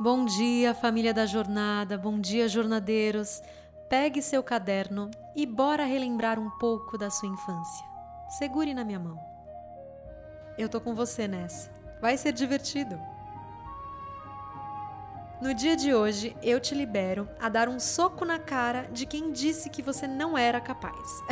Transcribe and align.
Bom 0.00 0.24
dia, 0.24 0.74
família 0.74 1.14
da 1.14 1.24
jornada, 1.24 1.96
bom 1.96 2.18
dia, 2.18 2.48
jornadeiros. 2.48 3.40
Pegue 3.88 4.20
seu 4.20 4.42
caderno 4.42 5.08
e 5.36 5.46
bora 5.46 5.84
relembrar 5.84 6.36
um 6.36 6.50
pouco 6.58 6.98
da 6.98 7.10
sua 7.10 7.28
infância. 7.28 7.86
Segure 8.28 8.74
na 8.74 8.82
minha 8.82 8.98
mão. 8.98 9.16
Eu 10.58 10.68
tô 10.68 10.80
com 10.80 10.96
você 10.96 11.28
nessa. 11.28 11.70
Vai 12.00 12.16
ser 12.16 12.32
divertido. 12.32 13.00
No 15.40 15.54
dia 15.54 15.76
de 15.76 15.94
hoje, 15.94 16.36
eu 16.42 16.58
te 16.58 16.74
libero 16.74 17.28
a 17.40 17.48
dar 17.48 17.68
um 17.68 17.78
soco 17.78 18.24
na 18.24 18.40
cara 18.40 18.88
de 18.90 19.06
quem 19.06 19.30
disse 19.30 19.70
que 19.70 19.80
você 19.80 20.08
não 20.08 20.36
era 20.36 20.60
capaz. 20.60 21.22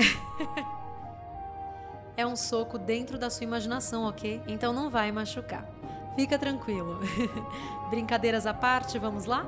é 2.17 2.25
um 2.25 2.37
soco 2.37 2.79
dentro 2.79 3.19
da 3.19 3.29
sua 3.29 3.43
imaginação, 3.43 4.05
ok? 4.05 4.41
Então 4.47 4.73
não 4.73 4.89
vai 4.89 5.11
machucar. 5.11 5.67
Fica 6.15 6.39
tranquilo. 6.39 6.99
Brincadeiras 7.89 8.47
à 8.47 8.53
parte, 8.53 8.99
vamos 8.99 9.25
lá? 9.25 9.47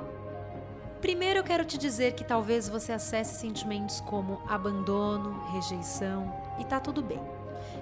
Primeiro 1.01 1.41
eu 1.41 1.45
quero 1.45 1.65
te 1.65 1.77
dizer 1.77 2.15
que 2.15 2.25
talvez 2.25 2.67
você 2.67 2.93
acesse 2.93 3.39
sentimentos 3.39 4.01
como 4.01 4.41
abandono, 4.49 5.45
rejeição 5.53 6.35
e 6.59 6.65
tá 6.65 6.81
tudo 6.81 7.03
bem. 7.03 7.21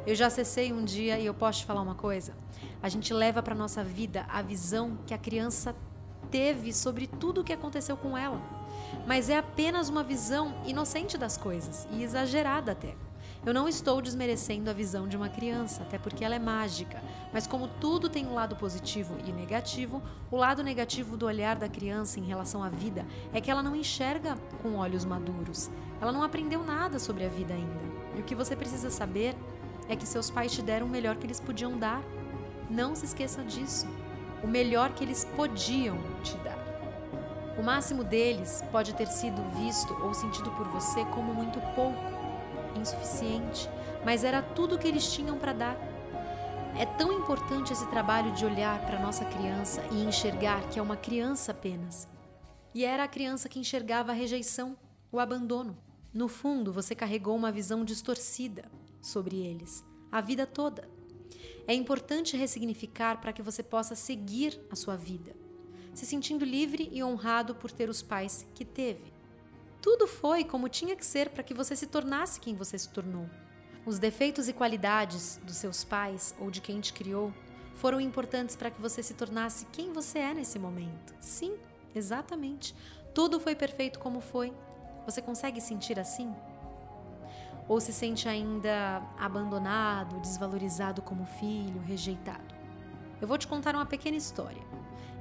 Eu 0.04 0.14
já 0.16 0.26
acessei 0.26 0.72
um 0.72 0.84
dia 0.84 1.18
e 1.18 1.26
eu 1.26 1.32
posso 1.32 1.60
te 1.60 1.64
falar 1.64 1.82
uma 1.82 1.94
coisa? 1.94 2.34
A 2.82 2.88
gente 2.88 3.14
leva 3.14 3.40
para 3.40 3.54
nossa 3.54 3.84
vida 3.84 4.26
a 4.28 4.42
visão 4.42 4.98
que 5.06 5.14
a 5.14 5.18
criança 5.18 5.74
teve 6.32 6.72
sobre 6.72 7.06
tudo 7.06 7.42
o 7.42 7.44
que 7.44 7.52
aconteceu 7.52 7.96
com 7.96 8.18
ela. 8.18 8.42
Mas 9.06 9.30
é 9.30 9.38
apenas 9.38 9.88
uma 9.88 10.02
visão 10.02 10.54
inocente 10.66 11.16
das 11.16 11.36
coisas 11.36 11.86
e 11.92 12.02
exagerada 12.02 12.72
até. 12.72 12.96
Eu 13.44 13.52
não 13.52 13.68
estou 13.68 14.00
desmerecendo 14.00 14.70
a 14.70 14.72
visão 14.72 15.08
de 15.08 15.16
uma 15.16 15.28
criança, 15.28 15.82
até 15.82 15.98
porque 15.98 16.24
ela 16.24 16.36
é 16.36 16.38
mágica, 16.38 17.02
mas 17.32 17.44
como 17.44 17.66
tudo 17.66 18.08
tem 18.08 18.24
um 18.24 18.34
lado 18.34 18.54
positivo 18.54 19.16
e 19.26 19.32
negativo, 19.32 20.00
o 20.30 20.36
lado 20.36 20.62
negativo 20.62 21.16
do 21.16 21.26
olhar 21.26 21.56
da 21.56 21.68
criança 21.68 22.20
em 22.20 22.24
relação 22.24 22.62
à 22.62 22.68
vida 22.68 23.04
é 23.32 23.40
que 23.40 23.50
ela 23.50 23.60
não 23.60 23.74
enxerga 23.74 24.36
com 24.62 24.76
olhos 24.76 25.04
maduros. 25.04 25.68
Ela 26.00 26.12
não 26.12 26.22
aprendeu 26.22 26.62
nada 26.62 27.00
sobre 27.00 27.24
a 27.24 27.28
vida 27.28 27.52
ainda. 27.52 27.80
E 28.16 28.20
o 28.20 28.22
que 28.22 28.36
você 28.36 28.54
precisa 28.54 28.90
saber 28.90 29.34
é 29.88 29.96
que 29.96 30.06
seus 30.06 30.30
pais 30.30 30.52
te 30.52 30.62
deram 30.62 30.86
o 30.86 30.90
melhor 30.90 31.16
que 31.16 31.26
eles 31.26 31.40
podiam 31.40 31.76
dar. 31.76 32.00
Não 32.70 32.94
se 32.94 33.06
esqueça 33.06 33.42
disso. 33.42 33.88
O 34.40 34.46
melhor 34.46 34.92
que 34.92 35.02
eles 35.02 35.24
podiam 35.34 35.98
te 36.22 36.36
dar. 36.38 36.58
O 37.58 37.62
máximo 37.62 38.04
deles 38.04 38.62
pode 38.70 38.94
ter 38.94 39.08
sido 39.08 39.42
visto 39.56 39.92
ou 40.00 40.14
sentido 40.14 40.50
por 40.52 40.68
você 40.68 41.04
como 41.06 41.34
muito 41.34 41.60
pouco 41.74 42.21
insuficiente, 42.78 43.68
mas 44.04 44.24
era 44.24 44.42
tudo 44.42 44.74
o 44.74 44.78
que 44.78 44.88
eles 44.88 45.12
tinham 45.12 45.38
para 45.38 45.52
dar. 45.52 45.76
É 46.78 46.86
tão 46.86 47.12
importante 47.12 47.72
esse 47.72 47.86
trabalho 47.88 48.32
de 48.32 48.46
olhar 48.46 48.80
para 48.86 48.98
nossa 48.98 49.24
criança 49.26 49.82
e 49.92 50.02
enxergar 50.02 50.68
que 50.70 50.78
é 50.78 50.82
uma 50.82 50.96
criança 50.96 51.52
apenas. 51.52 52.08
E 52.74 52.84
era 52.84 53.04
a 53.04 53.08
criança 53.08 53.48
que 53.48 53.58
enxergava 53.58 54.12
a 54.12 54.14
rejeição, 54.14 54.76
o 55.10 55.20
abandono. 55.20 55.76
No 56.14 56.28
fundo, 56.28 56.72
você 56.72 56.94
carregou 56.94 57.36
uma 57.36 57.52
visão 57.52 57.84
distorcida 57.84 58.64
sobre 59.00 59.36
eles, 59.36 59.84
a 60.10 60.20
vida 60.20 60.46
toda. 60.46 60.88
É 61.66 61.74
importante 61.74 62.36
ressignificar 62.36 63.20
para 63.20 63.32
que 63.32 63.42
você 63.42 63.62
possa 63.62 63.94
seguir 63.94 64.58
a 64.70 64.76
sua 64.76 64.96
vida, 64.96 65.36
se 65.92 66.06
sentindo 66.06 66.44
livre 66.44 66.88
e 66.90 67.04
honrado 67.04 67.54
por 67.54 67.70
ter 67.70 67.88
os 67.88 68.00
pais 68.00 68.46
que 68.54 68.64
teve. 68.64 69.11
Tudo 69.82 70.06
foi 70.06 70.44
como 70.44 70.68
tinha 70.68 70.94
que 70.94 71.04
ser 71.04 71.30
para 71.30 71.42
que 71.42 71.52
você 71.52 71.74
se 71.74 71.88
tornasse 71.88 72.38
quem 72.38 72.54
você 72.54 72.78
se 72.78 72.88
tornou. 72.88 73.28
Os 73.84 73.98
defeitos 73.98 74.46
e 74.46 74.52
qualidades 74.52 75.40
dos 75.42 75.56
seus 75.56 75.82
pais 75.82 76.36
ou 76.38 76.52
de 76.52 76.60
quem 76.60 76.80
te 76.80 76.92
criou 76.92 77.34
foram 77.74 78.00
importantes 78.00 78.54
para 78.54 78.70
que 78.70 78.80
você 78.80 79.02
se 79.02 79.14
tornasse 79.14 79.66
quem 79.72 79.92
você 79.92 80.20
é 80.20 80.34
nesse 80.34 80.56
momento. 80.56 81.12
Sim, 81.18 81.56
exatamente. 81.92 82.76
Tudo 83.12 83.40
foi 83.40 83.56
perfeito 83.56 83.98
como 83.98 84.20
foi. 84.20 84.52
Você 85.04 85.20
consegue 85.20 85.60
sentir 85.60 85.98
assim? 85.98 86.32
Ou 87.66 87.80
se 87.80 87.92
sente 87.92 88.28
ainda 88.28 89.02
abandonado, 89.18 90.20
desvalorizado 90.20 91.02
como 91.02 91.26
filho, 91.26 91.80
rejeitado? 91.80 92.54
Eu 93.20 93.26
vou 93.26 93.36
te 93.36 93.48
contar 93.48 93.74
uma 93.74 93.86
pequena 93.86 94.16
história. 94.16 94.62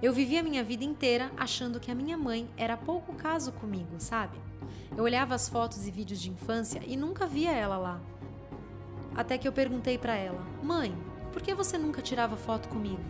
Eu 0.04 0.14
vivi 0.14 0.38
a 0.38 0.44
minha 0.44 0.64
vida 0.64 0.84
inteira 0.84 1.32
achando 1.36 1.80
que 1.80 1.90
a 1.90 1.96
minha 1.96 2.18
mãe 2.18 2.48
era 2.56 2.78
pouco 2.78 3.12
caso 3.14 3.52
comigo, 3.54 4.00
sabe? 4.00 4.51
Eu 4.96 5.04
olhava 5.04 5.36
as 5.36 5.48
fotos 5.48 5.88
e 5.88 5.92
vídeos 5.92 6.20
de 6.20 6.30
infância 6.30 6.82
e 6.86 6.98
nunca 6.98 7.26
via 7.26 7.52
ela 7.52 7.78
lá. 7.78 8.00
Até 9.16 9.38
que 9.38 9.48
eu 9.48 9.52
perguntei 9.52 9.98
para 9.98 10.16
ela: 10.16 10.42
"Mãe, 10.64 10.96
por 11.32 11.42
que 11.42 11.54
você 11.54 11.78
nunca 11.78 12.02
tirava 12.02 12.36
foto 12.36 12.70
comigo?" 12.70 13.04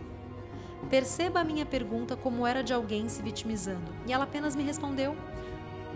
Perceba 0.90 1.40
a 1.40 1.44
minha 1.44 1.64
pergunta 1.64 2.16
como 2.16 2.46
era 2.46 2.62
de 2.62 2.72
alguém 2.72 3.08
se 3.08 3.22
vitimizando, 3.22 3.92
e 4.06 4.12
ela 4.12 4.24
apenas 4.24 4.54
me 4.54 4.62
respondeu: 4.62 5.16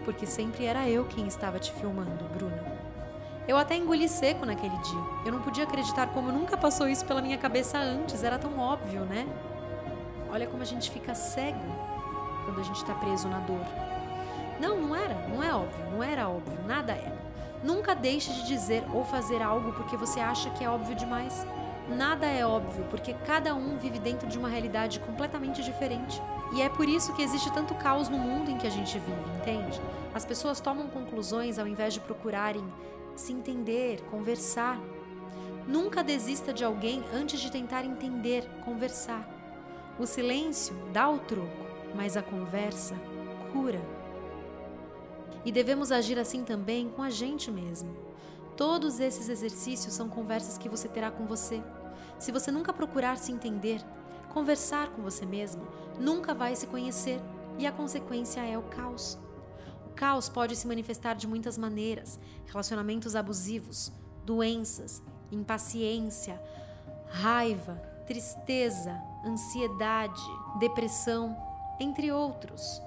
"Porque 0.05 0.27
sempre 0.27 0.65
era 0.65 0.89
eu 0.89 1.05
quem 1.05 1.27
estava 1.27 1.59
te 1.59 1.73
filmando, 1.73 2.25
Bruna." 2.37 2.77
Eu 3.49 3.57
até 3.57 3.77
engoli 3.77 4.09
seco 4.09 4.45
naquele 4.45 4.77
dia. 4.79 5.01
Eu 5.25 5.33
não 5.33 5.41
podia 5.41 5.65
acreditar 5.65 6.09
como 6.09 6.33
nunca 6.33 6.57
passou 6.57 6.89
isso 6.89 7.05
pela 7.05 7.23
minha 7.23 7.39
cabeça 7.39 7.79
antes, 7.79 8.25
era 8.25 8.39
tão 8.39 8.59
óbvio, 8.59 9.05
né? 9.05 9.27
Olha 10.31 10.49
como 10.49 10.63
a 10.63 10.67
gente 10.67 10.91
fica 10.91 11.15
cego 11.15 11.61
quando 12.45 12.61
a 12.61 12.65
gente 12.65 12.77
está 12.77 12.95
preso 12.95 13.29
na 13.29 13.39
dor. 13.41 13.86
Não, 14.61 14.81
não 14.81 14.97
era, 14.97 15.15
não 15.29 15.43
é 15.43 15.55
óbvio, 15.55 15.85
não 15.91 16.03
era 16.03 16.29
óbvio, 16.29 16.59
nada 16.67 16.93
é. 16.93 17.13
Nunca 17.63 17.95
deixe 17.95 18.33
de 18.33 18.47
dizer 18.47 18.85
ou 18.93 19.05
fazer 19.05 19.43
algo 19.43 19.73
porque 19.73 19.97
você 19.97 20.21
acha 20.21 20.51
que 20.51 20.65
é 20.65 20.71
óbvio 20.71 20.95
demais. 20.95 21.47
Nada 21.89 22.27
é 22.27 22.45
óbvio, 22.45 22.85
porque 22.91 23.15
cada 23.27 23.55
um 23.55 23.79
vive 23.79 23.99
dentro 23.99 24.27
de 24.29 24.39
uma 24.39 24.49
realidade 24.49 24.99
completamente 25.01 25.63
diferente. 25.63 26.21
E 26.53 26.61
é 26.61 26.69
por 26.69 26.89
isso 26.89 27.13
que 27.15 27.23
existe 27.23 27.53
tanto 27.53 27.75
caos 27.75 28.09
no 28.09 28.19
mundo 28.19 28.51
em 28.51 28.59
que 28.59 28.67
a 28.67 28.71
gente 28.71 28.99
vive, 28.99 29.21
entende? 29.41 29.81
As 30.13 30.25
pessoas 30.25 30.61
tomam 30.61 30.89
conclusões 30.89 31.59
ao 31.59 31.67
invés 31.67 31.95
de 31.95 32.01
procurarem 32.01 32.65
se 33.15 33.33
entender, 33.33 34.01
conversar. 34.11 34.79
Nunca 35.67 36.03
desista 36.03 36.53
de 36.53 36.65
alguém 36.65 37.05
antes 37.13 37.41
de 37.41 37.51
tentar 37.51 37.85
entender, 37.85 38.49
conversar. 38.65 39.29
O 39.99 40.07
silêncio 40.07 40.75
dá 40.93 41.09
o 41.09 41.19
troco, 41.19 41.67
mas 41.95 42.17
a 42.17 42.23
conversa 42.23 42.95
cura. 43.53 43.81
E 45.47 45.53
devemos 45.53 45.93
agir 45.93 46.19
assim 46.19 46.43
também 46.43 46.91
com 46.91 47.05
a 47.05 47.09
gente 47.09 47.53
mesmo. 47.53 47.97
Todos 48.57 48.99
esses 48.99 49.29
exercícios 49.29 49.95
são 49.95 50.09
conversas 50.09 50.59
que 50.59 50.69
você 50.69 50.89
terá 50.89 51.09
com 51.09 51.25
você. 51.25 51.63
Se 52.19 52.33
você 52.33 52.51
nunca 52.51 52.73
procurar 52.73 53.17
se 53.17 53.31
entender, 53.31 53.81
conversar 54.31 54.91
com 54.91 55.03
você 55.03 55.25
mesmo, 55.25 55.65
nunca 56.01 56.35
vai 56.35 56.57
se 56.57 56.67
conhecer 56.67 57.21
e 57.61 57.65
a 57.65 57.71
consequência 57.71 58.41
é 58.41 58.59
o 58.59 58.63
caos. 58.63 59.17
O 59.87 59.91
caos 59.91 60.29
pode 60.29 60.57
se 60.57 60.67
manifestar 60.67 61.15
de 61.15 61.29
muitas 61.29 61.57
maneiras: 61.57 62.19
relacionamentos 62.47 63.15
abusivos, 63.15 63.93
doenças, 64.25 65.01
impaciência, 65.31 66.43
raiva, 67.07 67.77
tristeza, 68.05 69.01
ansiedade, 69.25 70.23
depressão, 70.59 71.37
entre 71.79 72.11
outros. 72.11 72.83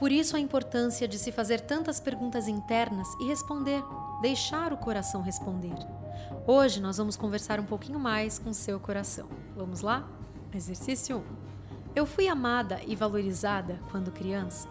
Por 0.00 0.10
isso 0.10 0.34
a 0.34 0.40
importância 0.40 1.06
de 1.06 1.18
se 1.18 1.30
fazer 1.30 1.60
tantas 1.60 2.00
perguntas 2.00 2.48
internas 2.48 3.06
e 3.20 3.26
responder, 3.26 3.84
deixar 4.22 4.72
o 4.72 4.78
coração 4.78 5.20
responder. 5.20 5.76
Hoje 6.46 6.80
nós 6.80 6.96
vamos 6.96 7.16
conversar 7.16 7.60
um 7.60 7.66
pouquinho 7.66 7.98
mais 7.98 8.38
com 8.38 8.50
seu 8.54 8.80
coração. 8.80 9.28
Vamos 9.54 9.82
lá? 9.82 10.08
Exercício 10.54 11.18
1. 11.18 11.22
Eu 11.94 12.06
fui 12.06 12.28
amada 12.28 12.80
e 12.86 12.96
valorizada 12.96 13.78
quando 13.90 14.10
criança? 14.10 14.70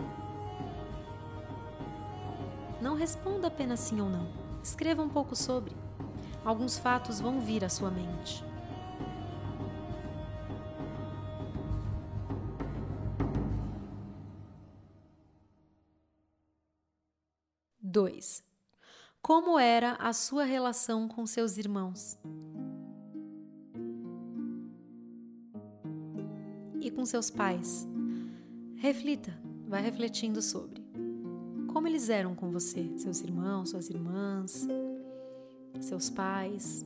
Não 2.81 2.95
responda 2.95 3.49
apenas 3.49 3.81
sim 3.81 4.01
ou 4.01 4.09
não. 4.09 4.27
Escreva 4.63 5.03
um 5.03 5.09
pouco 5.09 5.35
sobre. 5.35 5.77
Alguns 6.43 6.79
fatos 6.79 7.21
vão 7.21 7.39
vir 7.39 7.63
à 7.63 7.69
sua 7.69 7.91
mente. 7.91 8.43
2. 17.99 18.41
Como 19.21 19.59
era 19.59 19.95
a 19.95 20.13
sua 20.13 20.45
relação 20.45 21.05
com 21.05 21.25
seus 21.27 21.57
irmãos? 21.57 22.17
E 26.79 26.89
com 26.89 27.05
seus 27.05 27.29
pais? 27.29 27.85
Reflita, 28.77 29.37
vai 29.67 29.81
refletindo 29.81 30.41
sobre. 30.41 30.81
Como 31.73 31.87
eles 31.87 32.09
eram 32.09 32.33
com 32.33 32.49
você, 32.49 32.89
seus 32.97 33.19
irmãos, 33.19 33.71
suas 33.71 33.89
irmãs, 33.89 34.65
seus 35.81 36.09
pais? 36.09 36.85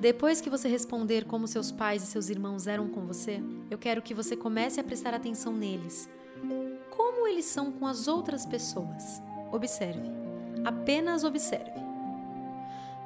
Depois 0.00 0.40
que 0.40 0.48
você 0.48 0.66
responder 0.66 1.26
como 1.26 1.46
seus 1.46 1.70
pais 1.70 2.02
e 2.02 2.06
seus 2.06 2.30
irmãos 2.30 2.66
eram 2.66 2.88
com 2.88 3.04
você, 3.04 3.42
eu 3.70 3.76
quero 3.76 4.00
que 4.00 4.14
você 4.14 4.34
comece 4.34 4.80
a 4.80 4.84
prestar 4.84 5.12
atenção 5.12 5.52
neles. 5.52 6.08
Como 6.88 7.28
eles 7.28 7.44
são 7.44 7.70
com 7.70 7.86
as 7.86 8.08
outras 8.08 8.46
pessoas? 8.46 9.20
Observe. 9.52 10.10
Apenas 10.64 11.22
observe. 11.22 11.78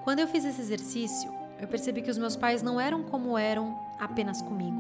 Quando 0.04 0.20
eu 0.20 0.28
fiz 0.28 0.44
esse 0.44 0.60
exercício, 0.60 1.34
eu 1.60 1.66
percebi 1.66 2.00
que 2.00 2.12
os 2.12 2.18
meus 2.18 2.36
pais 2.36 2.62
não 2.62 2.80
eram 2.80 3.02
como 3.02 3.36
eram 3.36 3.76
apenas 3.98 4.40
comigo. 4.40 4.78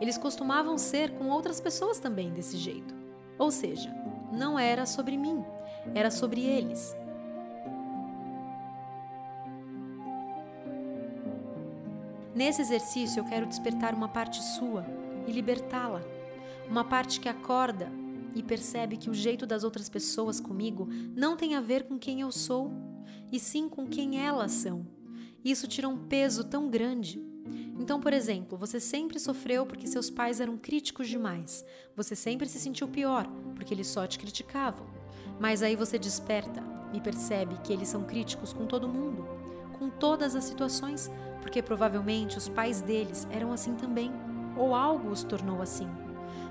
Eles 0.00 0.16
costumavam 0.16 0.78
ser 0.78 1.10
com 1.18 1.30
outras 1.30 1.60
pessoas 1.60 1.98
também 1.98 2.30
desse 2.30 2.56
jeito. 2.56 2.94
Ou 3.36 3.50
seja, 3.50 3.92
não 4.32 4.56
era 4.56 4.86
sobre 4.86 5.16
mim, 5.16 5.44
era 5.96 6.12
sobre 6.12 6.42
eles. 6.42 6.94
Nesse 12.34 12.62
exercício, 12.62 13.20
eu 13.20 13.24
quero 13.24 13.46
despertar 13.46 13.94
uma 13.94 14.08
parte 14.08 14.42
sua 14.42 14.86
e 15.26 15.32
libertá-la. 15.32 16.02
Uma 16.68 16.84
parte 16.84 17.18
que 17.18 17.28
acorda 17.28 17.90
e 18.34 18.42
percebe 18.42 18.96
que 18.96 19.10
o 19.10 19.14
jeito 19.14 19.44
das 19.44 19.64
outras 19.64 19.88
pessoas 19.88 20.38
comigo 20.38 20.88
não 21.16 21.36
tem 21.36 21.56
a 21.56 21.60
ver 21.60 21.84
com 21.84 21.98
quem 21.98 22.20
eu 22.20 22.30
sou, 22.30 22.72
e 23.32 23.40
sim 23.40 23.68
com 23.68 23.86
quem 23.86 24.24
elas 24.24 24.52
são. 24.52 24.86
Isso 25.44 25.66
tira 25.66 25.88
um 25.88 26.06
peso 26.06 26.44
tão 26.44 26.70
grande. 26.70 27.20
Então, 27.78 27.98
por 27.98 28.12
exemplo, 28.12 28.58
você 28.58 28.78
sempre 28.78 29.18
sofreu 29.18 29.66
porque 29.66 29.86
seus 29.86 30.10
pais 30.10 30.40
eram 30.40 30.56
críticos 30.56 31.08
demais. 31.08 31.64
Você 31.96 32.14
sempre 32.14 32.46
se 32.48 32.60
sentiu 32.60 32.86
pior 32.86 33.26
porque 33.54 33.72
eles 33.72 33.86
só 33.86 34.06
te 34.06 34.18
criticavam. 34.18 34.86
Mas 35.40 35.62
aí 35.62 35.74
você 35.74 35.98
desperta 35.98 36.62
e 36.92 37.00
percebe 37.00 37.56
que 37.64 37.72
eles 37.72 37.88
são 37.88 38.04
críticos 38.04 38.52
com 38.52 38.66
todo 38.66 38.88
mundo, 38.88 39.26
com 39.80 39.88
todas 39.88 40.36
as 40.36 40.44
situações, 40.44 41.10
porque 41.40 41.62
provavelmente 41.62 42.36
os 42.36 42.50
pais 42.50 42.82
deles 42.82 43.26
eram 43.30 43.50
assim 43.50 43.74
também, 43.74 44.12
ou 44.54 44.74
algo 44.74 45.08
os 45.08 45.24
tornou 45.24 45.62
assim. 45.62 45.88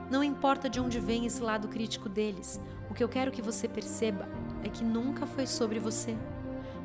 Não 0.09 0.23
importa 0.23 0.67
de 0.67 0.79
onde 0.79 0.99
vem 0.99 1.27
esse 1.27 1.43
lado 1.43 1.67
crítico 1.67 2.09
deles, 2.09 2.59
o 2.89 2.93
que 2.95 3.03
eu 3.03 3.07
quero 3.07 3.31
que 3.31 3.41
você 3.41 3.67
perceba 3.67 4.27
é 4.63 4.67
que 4.67 4.83
nunca 4.83 5.27
foi 5.27 5.45
sobre 5.45 5.79
você. 5.79 6.17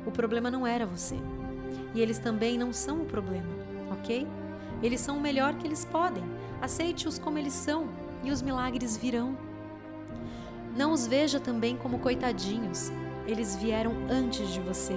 O 0.05 0.11
problema 0.11 0.51
não 0.51 0.67
era 0.67 0.85
você. 0.85 1.15
E 1.95 1.99
eles 1.99 2.19
também 2.19 2.59
não 2.59 2.71
são 2.71 3.01
o 3.01 3.05
problema, 3.05 3.49
ok? 3.91 4.27
Eles 4.83 5.01
são 5.01 5.17
o 5.17 5.21
melhor 5.21 5.55
que 5.55 5.65
eles 5.65 5.83
podem. 5.83 6.23
Aceite-os 6.61 7.17
como 7.17 7.39
eles 7.39 7.53
são 7.53 7.89
e 8.23 8.29
os 8.29 8.43
milagres 8.43 8.95
virão. 8.95 9.35
Não 10.77 10.91
os 10.91 11.07
veja 11.07 11.39
também 11.39 11.75
como 11.75 11.97
coitadinhos. 11.97 12.91
Eles 13.25 13.55
vieram 13.55 13.93
antes 14.09 14.49
de 14.49 14.59
você. 14.59 14.95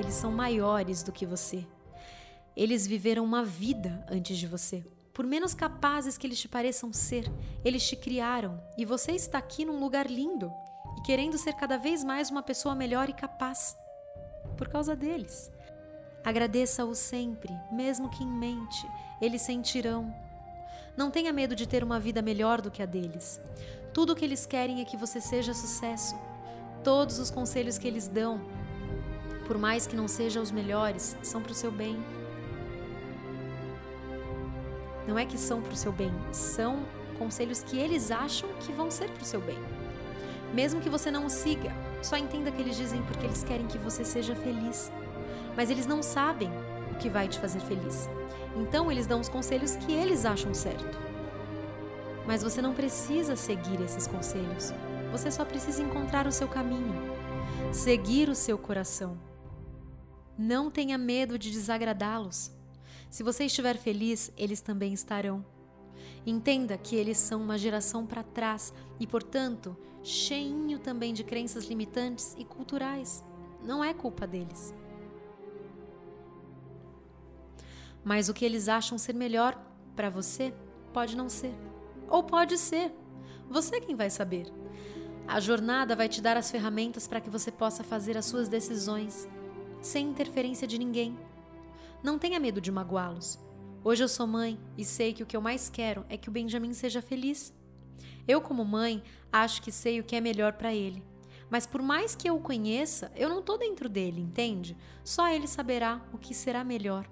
Eles 0.00 0.14
são 0.14 0.32
maiores 0.32 1.02
do 1.02 1.12
que 1.12 1.26
você. 1.26 1.66
Eles 2.56 2.86
viveram 2.86 3.22
uma 3.22 3.44
vida 3.44 4.02
antes 4.10 4.38
de 4.38 4.46
você. 4.46 4.82
Por 5.12 5.26
menos 5.26 5.52
capazes 5.52 6.16
que 6.16 6.26
eles 6.26 6.40
te 6.40 6.48
pareçam 6.48 6.90
ser, 6.90 7.30
eles 7.62 7.86
te 7.86 7.96
criaram 7.96 8.58
e 8.78 8.86
você 8.86 9.12
está 9.12 9.36
aqui 9.36 9.62
num 9.62 9.78
lugar 9.78 10.10
lindo 10.10 10.50
e 10.96 11.02
querendo 11.02 11.36
ser 11.36 11.52
cada 11.52 11.76
vez 11.76 12.02
mais 12.02 12.30
uma 12.30 12.42
pessoa 12.42 12.74
melhor 12.74 13.10
e 13.10 13.12
capaz. 13.12 13.76
Por 14.56 14.68
causa 14.68 14.96
deles. 14.96 15.52
Agradeça-o 16.24 16.94
sempre, 16.94 17.52
mesmo 17.70 18.08
que 18.08 18.24
em 18.24 18.26
mente, 18.26 18.88
eles 19.20 19.42
sentirão. 19.42 20.14
Não 20.96 21.10
tenha 21.10 21.30
medo 21.30 21.54
de 21.54 21.68
ter 21.68 21.84
uma 21.84 22.00
vida 22.00 22.22
melhor 22.22 22.62
do 22.62 22.70
que 22.70 22.82
a 22.82 22.86
deles. 22.86 23.38
Tudo 23.92 24.14
o 24.14 24.16
que 24.16 24.24
eles 24.24 24.46
querem 24.46 24.80
é 24.80 24.84
que 24.86 24.96
você 24.96 25.20
seja 25.20 25.52
sucesso. 25.52 26.18
Todos 26.82 27.18
os 27.18 27.30
conselhos 27.30 27.76
que 27.76 27.86
eles 27.86 28.08
dão, 28.08 28.40
por 29.50 29.58
mais 29.58 29.84
que 29.84 29.96
não 29.96 30.06
sejam 30.06 30.40
os 30.44 30.52
melhores, 30.52 31.16
são 31.24 31.42
para 31.42 31.50
o 31.50 31.54
seu 31.56 31.72
bem. 31.72 31.98
Não 35.08 35.18
é 35.18 35.26
que 35.26 35.36
são 35.36 35.60
para 35.60 35.72
o 35.72 35.76
seu 35.76 35.90
bem, 35.90 36.12
são 36.30 36.84
conselhos 37.18 37.60
que 37.60 37.76
eles 37.76 38.12
acham 38.12 38.48
que 38.60 38.70
vão 38.70 38.92
ser 38.92 39.10
para 39.10 39.24
o 39.24 39.26
seu 39.26 39.40
bem. 39.40 39.58
Mesmo 40.54 40.80
que 40.80 40.88
você 40.88 41.10
não 41.10 41.26
o 41.26 41.28
siga, 41.28 41.72
só 42.00 42.16
entenda 42.16 42.52
que 42.52 42.62
eles 42.62 42.76
dizem 42.76 43.02
porque 43.02 43.26
eles 43.26 43.42
querem 43.42 43.66
que 43.66 43.76
você 43.76 44.04
seja 44.04 44.36
feliz. 44.36 44.92
Mas 45.56 45.68
eles 45.68 45.84
não 45.84 46.00
sabem 46.00 46.48
o 46.92 46.94
que 47.00 47.10
vai 47.10 47.26
te 47.26 47.40
fazer 47.40 47.58
feliz. 47.58 48.08
Então 48.54 48.88
eles 48.88 49.08
dão 49.08 49.18
os 49.18 49.28
conselhos 49.28 49.74
que 49.74 49.92
eles 49.92 50.24
acham 50.24 50.54
certo. 50.54 50.96
Mas 52.24 52.40
você 52.40 52.62
não 52.62 52.72
precisa 52.72 53.34
seguir 53.34 53.80
esses 53.80 54.06
conselhos. 54.06 54.72
Você 55.10 55.28
só 55.28 55.44
precisa 55.44 55.82
encontrar 55.82 56.28
o 56.28 56.30
seu 56.30 56.46
caminho, 56.46 56.94
seguir 57.72 58.28
o 58.28 58.34
seu 58.36 58.56
coração. 58.56 59.29
Não 60.42 60.70
tenha 60.70 60.96
medo 60.96 61.38
de 61.38 61.50
desagradá-los. 61.50 62.50
Se 63.10 63.22
você 63.22 63.44
estiver 63.44 63.76
feliz, 63.76 64.32
eles 64.38 64.62
também 64.62 64.94
estarão. 64.94 65.44
Entenda 66.24 66.78
que 66.78 66.96
eles 66.96 67.18
são 67.18 67.42
uma 67.42 67.58
geração 67.58 68.06
para 68.06 68.22
trás 68.22 68.72
e, 68.98 69.06
portanto, 69.06 69.76
cheinho 70.02 70.78
também 70.78 71.12
de 71.12 71.22
crenças 71.22 71.66
limitantes 71.66 72.34
e 72.38 72.44
culturais. 72.46 73.22
Não 73.62 73.84
é 73.84 73.92
culpa 73.92 74.26
deles. 74.26 74.74
Mas 78.02 78.30
o 78.30 78.32
que 78.32 78.46
eles 78.46 78.66
acham 78.66 78.96
ser 78.96 79.14
melhor 79.14 79.62
para 79.94 80.08
você 80.08 80.54
pode 80.90 81.18
não 81.18 81.28
ser. 81.28 81.52
Ou 82.08 82.22
pode 82.22 82.56
ser. 82.56 82.94
Você 83.50 83.76
é 83.76 83.80
quem 83.80 83.94
vai 83.94 84.08
saber. 84.08 84.50
A 85.28 85.38
jornada 85.38 85.94
vai 85.94 86.08
te 86.08 86.22
dar 86.22 86.38
as 86.38 86.50
ferramentas 86.50 87.06
para 87.06 87.20
que 87.20 87.28
você 87.28 87.52
possa 87.52 87.84
fazer 87.84 88.16
as 88.16 88.24
suas 88.24 88.48
decisões 88.48 89.28
sem 89.80 90.08
interferência 90.08 90.66
de 90.66 90.78
ninguém. 90.78 91.18
Não 92.02 92.18
tenha 92.18 92.40
medo 92.40 92.60
de 92.60 92.70
magoá-los. 92.70 93.38
Hoje 93.82 94.04
eu 94.04 94.08
sou 94.08 94.26
mãe 94.26 94.58
e 94.76 94.84
sei 94.84 95.12
que 95.12 95.22
o 95.22 95.26
que 95.26 95.36
eu 95.36 95.40
mais 95.40 95.68
quero 95.68 96.04
é 96.08 96.16
que 96.16 96.28
o 96.28 96.32
Benjamin 96.32 96.72
seja 96.72 97.00
feliz. 97.00 97.54
Eu, 98.28 98.40
como 98.40 98.64
mãe, 98.64 99.02
acho 99.32 99.62
que 99.62 99.72
sei 99.72 100.00
o 100.00 100.04
que 100.04 100.14
é 100.14 100.20
melhor 100.20 100.52
para 100.52 100.74
ele. 100.74 101.02
Mas 101.48 101.66
por 101.66 101.82
mais 101.82 102.14
que 102.14 102.28
eu 102.28 102.36
o 102.36 102.40
conheça, 102.40 103.10
eu 103.16 103.28
não 103.28 103.40
estou 103.40 103.58
dentro 103.58 103.88
dele, 103.88 104.20
entende? 104.20 104.76
Só 105.02 105.28
ele 105.28 105.48
saberá 105.48 106.00
o 106.12 106.18
que 106.18 106.34
será 106.34 106.62
melhor 106.62 107.08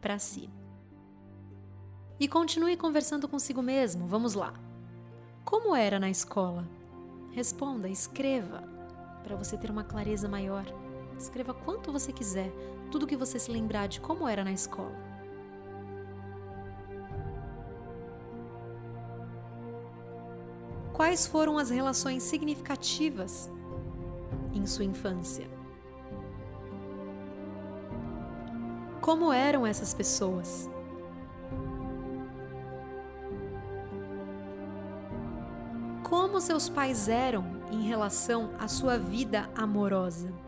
para 0.00 0.18
si. 0.18 0.48
E 2.18 2.26
continue 2.26 2.76
conversando 2.76 3.28
consigo 3.28 3.60
mesmo. 3.60 4.06
Vamos 4.06 4.34
lá. 4.34 4.54
Como 5.44 5.76
era 5.76 6.00
na 6.00 6.08
escola? 6.08 6.66
Responda, 7.32 7.88
escreva, 7.88 8.62
para 9.22 9.36
você 9.36 9.58
ter 9.58 9.70
uma 9.70 9.84
clareza 9.84 10.26
maior. 10.26 10.64
Escreva 11.18 11.54
quanto 11.54 11.90
você 11.90 12.12
quiser, 12.12 12.52
tudo 12.90 13.06
que 13.06 13.16
você 13.16 13.38
se 13.38 13.50
lembrar 13.50 13.88
de 13.88 14.00
como 14.00 14.28
era 14.28 14.44
na 14.44 14.52
escola. 14.52 14.94
Quais 20.92 21.26
foram 21.26 21.58
as 21.58 21.68
relações 21.68 22.22
significativas 22.22 23.50
em 24.54 24.66
sua 24.66 24.84
infância? 24.84 25.46
Como 29.00 29.32
eram 29.32 29.66
essas 29.66 29.92
pessoas? 29.92 30.70
Como 36.02 36.40
seus 36.40 36.68
pais 36.68 37.08
eram 37.08 37.44
em 37.70 37.82
relação 37.82 38.50
à 38.58 38.66
sua 38.66 38.98
vida 38.98 39.50
amorosa? 39.54 40.45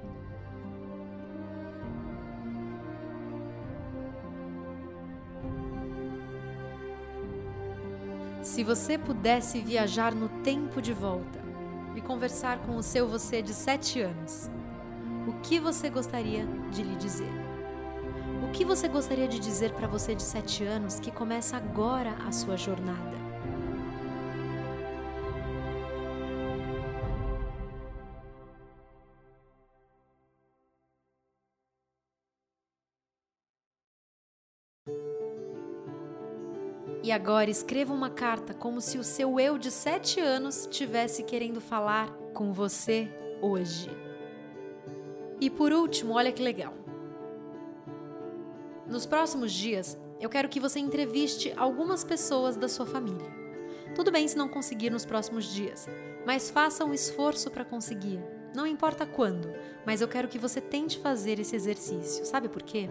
Se 8.59 8.65
você 8.65 8.99
pudesse 8.99 9.61
viajar 9.61 10.13
no 10.13 10.29
tempo 10.43 10.83
de 10.83 10.93
volta 10.93 11.39
e 11.95 12.01
conversar 12.01 12.59
com 12.59 12.75
o 12.75 12.83
seu 12.83 13.07
você 13.07 13.41
de 13.41 13.55
sete 13.55 14.01
anos, 14.01 14.51
o 15.29 15.33
que 15.43 15.61
você 15.61 15.89
gostaria 15.89 16.45
de 16.73 16.83
lhe 16.83 16.97
dizer? 16.97 17.31
O 18.43 18.51
que 18.51 18.65
você 18.65 18.89
gostaria 18.89 19.29
de 19.29 19.39
dizer 19.39 19.73
para 19.75 19.87
você 19.87 20.13
de 20.13 20.25
sete 20.25 20.65
anos 20.65 20.99
que 20.99 21.13
começa 21.13 21.57
agora 21.57 22.17
a 22.27 22.33
sua 22.33 22.57
jornada? 22.57 23.18
E 37.09 37.13
agora 37.13 37.49
escreva 37.49 37.95
uma 37.95 38.11
carta 38.11 38.53
como 38.53 38.83
se 38.83 38.99
o 38.99 39.03
seu 39.03 39.41
eu 39.41 39.57
de 39.57 39.71
sete 39.71 40.21
anos 40.21 40.69
tivesse 40.71 41.23
querendo 41.23 41.59
falar 41.59 42.11
com 42.35 42.53
você 42.53 43.09
hoje. 43.41 43.89
E 45.41 45.49
por 45.49 45.73
último, 45.73 46.13
olha 46.13 46.31
que 46.31 46.43
legal. 46.43 46.75
Nos 48.87 49.07
próximos 49.07 49.55
dias, 49.55 49.97
eu 50.21 50.29
quero 50.29 50.51
que 50.51 50.61
você 50.61 50.81
entreviste 50.81 51.51
algumas 51.57 52.05
pessoas 52.05 52.59
da 52.59 52.69
sua 52.69 52.85
família. 52.85 53.33
Tudo 53.95 54.13
bem 54.13 54.29
se 54.29 54.37
não 54.37 54.47
conseguir 54.47 54.91
nos 54.91 55.07
próximos 55.07 55.47
dias, 55.47 55.89
mas 56.27 56.51
faça 56.51 56.85
um 56.85 56.93
esforço 56.93 57.51
para 57.51 57.65
conseguir. 57.65 58.23
Não 58.55 58.67
importa 58.67 59.07
quando, 59.07 59.51
mas 59.87 60.03
eu 60.03 60.09
quero 60.09 60.29
que 60.29 60.39
você 60.39 60.61
tente 60.61 60.99
fazer 60.99 61.41
esse 61.41 61.57
exercício. 61.57 62.27
Sabe 62.27 62.51
por 62.51 62.63
quê? 62.63 62.91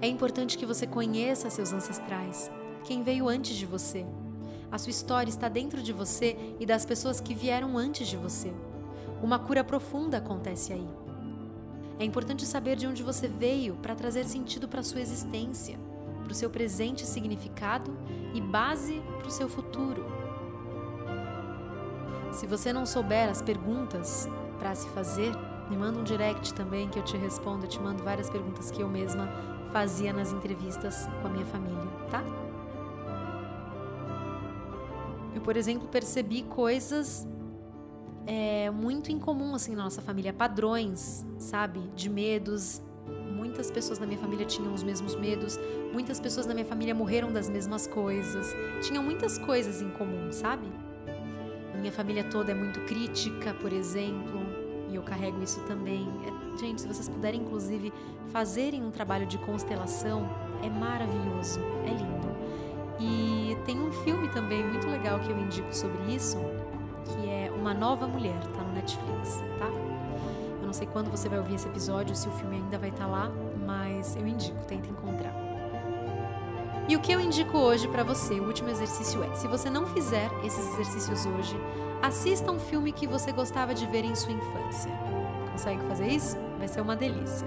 É 0.00 0.06
importante 0.06 0.56
que 0.56 0.64
você 0.64 0.86
conheça 0.86 1.50
seus 1.50 1.74
ancestrais, 1.74 2.50
quem 2.78 3.02
veio 3.02 3.28
antes 3.28 3.56
de 3.56 3.66
você. 3.66 4.06
A 4.70 4.78
sua 4.78 4.90
história 4.90 5.30
está 5.30 5.48
dentro 5.48 5.82
de 5.82 5.92
você 5.92 6.36
e 6.60 6.66
das 6.66 6.84
pessoas 6.84 7.20
que 7.20 7.34
vieram 7.34 7.76
antes 7.76 8.06
de 8.06 8.16
você. 8.16 8.52
Uma 9.22 9.38
cura 9.38 9.64
profunda 9.64 10.18
acontece 10.18 10.72
aí. 10.72 10.88
É 11.98 12.04
importante 12.04 12.46
saber 12.46 12.76
de 12.76 12.86
onde 12.86 13.02
você 13.02 13.26
veio 13.26 13.74
para 13.76 13.94
trazer 13.94 14.24
sentido 14.24 14.68
para 14.68 14.82
sua 14.82 15.00
existência, 15.00 15.78
para 16.22 16.32
o 16.32 16.34
seu 16.34 16.48
presente 16.48 17.04
significado 17.04 17.96
e 18.34 18.40
base 18.40 19.02
para 19.18 19.26
o 19.26 19.30
seu 19.30 19.48
futuro. 19.48 20.04
Se 22.30 22.46
você 22.46 22.72
não 22.72 22.86
souber 22.86 23.28
as 23.28 23.42
perguntas 23.42 24.28
para 24.58 24.74
se 24.74 24.88
fazer, 24.90 25.32
me 25.68 25.76
manda 25.76 25.98
um 25.98 26.04
direct 26.04 26.54
também 26.54 26.88
que 26.88 26.98
eu 26.98 27.02
te 27.02 27.16
respondo. 27.16 27.64
Eu 27.64 27.68
te 27.68 27.80
mando 27.80 28.04
várias 28.04 28.30
perguntas 28.30 28.70
que 28.70 28.80
eu 28.80 28.88
mesma 28.88 29.28
fazia 29.72 30.12
nas 30.12 30.32
entrevistas 30.32 31.08
com 31.20 31.28
a 31.28 31.30
minha 31.30 31.46
família, 31.46 31.86
tá? 32.10 32.22
Eu, 35.38 35.42
por 35.42 35.56
exemplo, 35.56 35.86
percebi 35.86 36.42
coisas 36.42 37.24
é, 38.26 38.68
muito 38.72 39.12
incomum 39.12 39.54
assim 39.54 39.72
na 39.76 39.84
nossa 39.84 40.02
família, 40.02 40.32
padrões, 40.32 41.24
sabe, 41.38 41.78
de 41.94 42.10
medos. 42.10 42.82
Muitas 43.36 43.70
pessoas 43.70 44.00
na 44.00 44.06
minha 44.06 44.18
família 44.18 44.44
tinham 44.44 44.74
os 44.74 44.82
mesmos 44.82 45.14
medos, 45.14 45.56
muitas 45.92 46.18
pessoas 46.18 46.44
na 46.44 46.54
minha 46.54 46.66
família 46.66 46.92
morreram 46.92 47.32
das 47.32 47.48
mesmas 47.48 47.86
coisas, 47.86 48.52
tinham 48.82 49.00
muitas 49.00 49.38
coisas 49.38 49.80
em 49.80 49.90
comum, 49.90 50.32
sabe? 50.32 50.66
Minha 51.78 51.92
família 51.92 52.24
toda 52.24 52.50
é 52.50 52.54
muito 52.54 52.80
crítica, 52.80 53.54
por 53.54 53.72
exemplo, 53.72 54.40
e 54.90 54.96
eu 54.96 55.02
carrego 55.04 55.40
isso 55.40 55.60
também. 55.68 56.08
É, 56.26 56.58
gente, 56.58 56.80
se 56.80 56.88
vocês 56.88 57.08
puderem, 57.08 57.42
inclusive, 57.42 57.92
fazerem 58.32 58.82
um 58.82 58.90
trabalho 58.90 59.24
de 59.24 59.38
constelação, 59.38 60.28
é 60.64 60.68
maravilhoso, 60.68 61.60
é 61.86 61.90
lindo. 61.90 62.37
E 62.98 63.56
tem 63.64 63.80
um 63.80 63.92
filme 63.92 64.28
também 64.28 64.64
muito 64.66 64.88
legal 64.88 65.18
que 65.20 65.30
eu 65.30 65.38
indico 65.38 65.74
sobre 65.74 66.12
isso, 66.12 66.36
que 67.04 67.28
é 67.28 67.52
Uma 67.54 67.72
Nova 67.72 68.06
Mulher, 68.06 68.38
tá 68.54 68.62
no 68.62 68.72
Netflix, 68.72 69.42
tá? 69.58 69.66
Eu 70.60 70.66
não 70.66 70.72
sei 70.72 70.86
quando 70.86 71.10
você 71.10 71.28
vai 71.28 71.38
ouvir 71.38 71.54
esse 71.54 71.68
episódio, 71.68 72.16
se 72.16 72.28
o 72.28 72.32
filme 72.32 72.56
ainda 72.56 72.78
vai 72.78 72.90
estar 72.90 73.04
tá 73.04 73.10
lá, 73.10 73.32
mas 73.64 74.16
eu 74.16 74.26
indico, 74.26 74.58
tenta 74.66 74.88
encontrar. 74.88 75.34
E 76.88 76.96
o 76.96 77.00
que 77.00 77.12
eu 77.12 77.20
indico 77.20 77.58
hoje 77.58 77.86
para 77.86 78.02
você, 78.02 78.40
o 78.40 78.46
último 78.46 78.70
exercício 78.70 79.22
é: 79.22 79.34
se 79.34 79.46
você 79.46 79.68
não 79.68 79.86
fizer 79.86 80.30
esses 80.42 80.66
exercícios 80.72 81.26
hoje, 81.26 81.54
assista 82.02 82.50
um 82.50 82.58
filme 82.58 82.92
que 82.92 83.06
você 83.06 83.30
gostava 83.30 83.74
de 83.74 83.86
ver 83.86 84.04
em 84.04 84.14
sua 84.14 84.32
infância. 84.32 84.90
Consegue 85.52 85.82
fazer 85.84 86.08
isso? 86.08 86.38
Vai 86.58 86.66
ser 86.66 86.80
uma 86.80 86.96
delícia. 86.96 87.46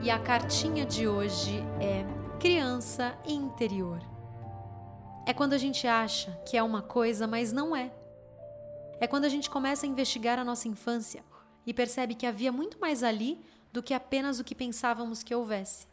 E 0.00 0.10
a 0.10 0.18
cartinha 0.18 0.86
de 0.86 1.06
hoje 1.06 1.62
é 1.80 2.04
criança 2.38 3.14
interior. 3.26 4.13
É 5.26 5.32
quando 5.32 5.54
a 5.54 5.58
gente 5.58 5.86
acha 5.86 6.30
que 6.44 6.56
é 6.56 6.62
uma 6.62 6.82
coisa, 6.82 7.26
mas 7.26 7.50
não 7.50 7.74
é. 7.74 7.90
É 9.00 9.06
quando 9.06 9.24
a 9.24 9.28
gente 9.28 9.48
começa 9.48 9.86
a 9.86 9.88
investigar 9.88 10.38
a 10.38 10.44
nossa 10.44 10.68
infância 10.68 11.24
e 11.66 11.72
percebe 11.72 12.14
que 12.14 12.26
havia 12.26 12.52
muito 12.52 12.78
mais 12.78 13.02
ali 13.02 13.40
do 13.72 13.82
que 13.82 13.94
apenas 13.94 14.38
o 14.38 14.44
que 14.44 14.54
pensávamos 14.54 15.22
que 15.22 15.34
houvesse. 15.34 15.86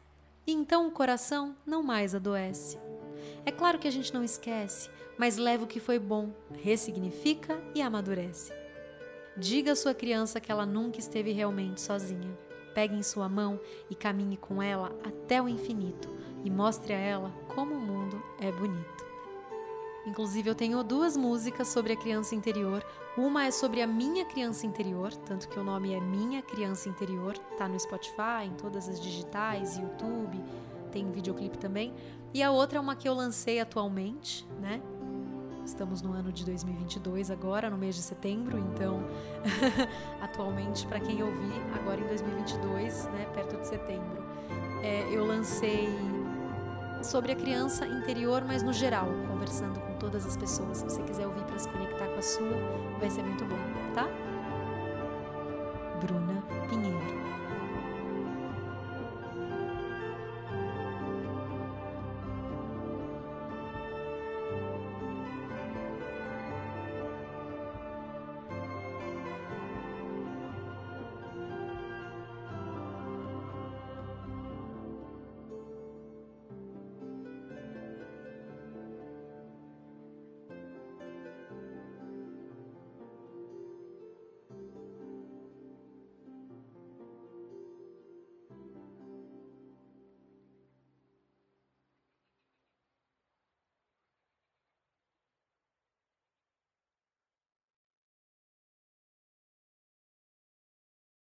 E 0.45 0.51
então 0.51 0.87
o 0.87 0.91
coração 0.91 1.55
não 1.65 1.81
mais 1.81 2.13
adoece. 2.13 2.77
É 3.45 3.51
claro 3.51 3.79
que 3.79 3.87
a 3.87 3.91
gente 3.91 4.13
não 4.13 4.23
esquece, 4.23 4.89
mas 5.17 5.37
leva 5.37 5.63
o 5.63 5.67
que 5.67 5.79
foi 5.79 5.97
bom, 5.97 6.33
ressignifica 6.61 7.57
e 7.73 7.81
amadurece. 7.81 8.53
Diga 9.37 9.71
à 9.71 9.75
sua 9.75 9.93
criança 9.93 10.41
que 10.41 10.51
ela 10.51 10.65
nunca 10.65 10.99
esteve 10.99 11.31
realmente 11.31 11.79
sozinha. 11.79 12.37
Pegue 12.73 12.95
em 12.95 13.03
sua 13.03 13.29
mão 13.29 13.59
e 13.89 13.95
caminhe 13.95 14.35
com 14.35 14.61
ela 14.61 14.93
até 15.05 15.41
o 15.41 15.47
infinito 15.47 16.09
e 16.43 16.49
mostre 16.49 16.93
a 16.93 16.97
ela 16.97 17.31
como 17.55 17.75
o 17.75 17.81
mundo 17.81 18.21
é 18.39 18.51
bonito. 18.51 19.00
Inclusive, 20.05 20.49
eu 20.49 20.55
tenho 20.55 20.83
duas 20.83 21.15
músicas 21.15 21.67
sobre 21.67 21.93
a 21.93 21.95
criança 21.95 22.33
interior. 22.33 22.83
Uma 23.15 23.45
é 23.45 23.51
sobre 23.51 23.81
a 23.81 23.87
minha 23.87 24.25
criança 24.25 24.65
interior, 24.65 25.13
tanto 25.13 25.47
que 25.47 25.59
o 25.59 25.63
nome 25.63 25.93
é 25.93 25.99
Minha 25.99 26.41
Criança 26.41 26.89
Interior, 26.89 27.37
tá 27.57 27.67
no 27.67 27.79
Spotify, 27.79 28.45
em 28.45 28.53
todas 28.53 28.89
as 28.89 28.99
digitais, 28.99 29.77
YouTube, 29.77 30.41
tem 30.91 31.11
videoclipe 31.11 31.57
também. 31.57 31.93
E 32.33 32.41
a 32.41 32.51
outra 32.51 32.77
é 32.77 32.81
uma 32.81 32.95
que 32.95 33.07
eu 33.07 33.13
lancei 33.13 33.59
atualmente, 33.59 34.47
né? 34.59 34.81
Estamos 35.65 36.01
no 36.01 36.11
ano 36.13 36.31
de 36.31 36.43
2022 36.45 37.29
agora, 37.29 37.69
no 37.69 37.77
mês 37.77 37.95
de 37.95 38.01
setembro, 38.01 38.57
então 38.57 39.05
atualmente 40.19 40.87
para 40.87 40.99
quem 40.99 41.21
ouvir 41.21 41.61
agora 41.79 42.01
em 42.01 42.07
2022, 42.07 43.05
né, 43.05 43.27
perto 43.33 43.57
de 43.57 43.67
setembro, 43.67 44.23
é, 44.81 45.07
eu 45.11 45.25
lancei 45.25 45.87
sobre 47.03 47.31
a 47.31 47.35
criança 47.35 47.85
interior, 47.85 48.43
mas 48.45 48.63
no 48.63 48.73
geral, 48.73 49.07
conversando 49.27 49.79
com 49.79 49.93
todas 49.97 50.25
as 50.25 50.37
pessoas. 50.37 50.79
Se 50.79 50.83
você 50.83 51.01
quiser 51.03 51.25
ouvir 51.25 51.43
para 51.43 51.59
se 51.59 51.69
conectar 51.69 52.07
com 52.07 52.19
a 52.19 52.21
sua, 52.21 52.97
vai 52.99 53.09
ser 53.09 53.23
muito 53.23 53.45
bom, 53.45 53.57
tá? 53.93 54.07
Bruna 55.99 56.43
Pinto. 56.69 56.80